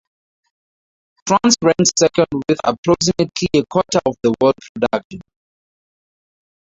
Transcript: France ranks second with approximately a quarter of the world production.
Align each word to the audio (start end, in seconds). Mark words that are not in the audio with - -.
France 1.27 1.55
ranks 1.61 1.91
second 1.99 2.25
with 2.49 2.57
approximately 2.63 3.49
a 3.53 3.63
quarter 3.67 3.99
of 4.03 4.15
the 4.23 4.33
world 4.41 4.55
production. 4.73 5.21